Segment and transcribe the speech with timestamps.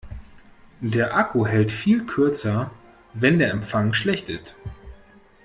[0.79, 2.71] Der Akku hält viel kürzer,
[3.13, 4.55] wenn der Empfang schlecht ist.